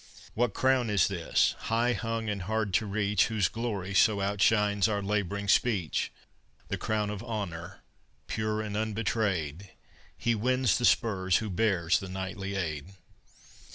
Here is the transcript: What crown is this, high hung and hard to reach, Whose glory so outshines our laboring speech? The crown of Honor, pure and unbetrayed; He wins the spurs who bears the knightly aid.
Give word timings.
What 0.33 0.55
crown 0.55 0.89
is 0.89 1.07
this, 1.07 1.53
high 1.69 1.93
hung 1.93 2.27
and 2.27 2.41
hard 2.41 2.73
to 2.73 2.87
reach, 2.87 3.27
Whose 3.27 3.47
glory 3.47 3.93
so 3.93 4.19
outshines 4.19 4.87
our 4.87 4.99
laboring 5.03 5.47
speech? 5.47 6.11
The 6.69 6.77
crown 6.79 7.11
of 7.11 7.21
Honor, 7.21 7.81
pure 8.25 8.61
and 8.63 8.75
unbetrayed; 8.75 9.69
He 10.17 10.33
wins 10.33 10.79
the 10.79 10.85
spurs 10.85 11.37
who 11.37 11.51
bears 11.51 11.99
the 11.99 12.09
knightly 12.09 12.55
aid. 12.55 12.93